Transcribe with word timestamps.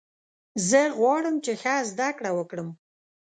زه 0.69 0.81
غواړم 0.99 1.35
چې 1.45 1.51
ښه 1.61 1.75
زده 1.91 2.09
کړه 2.17 2.31
وکړم. 2.37 2.69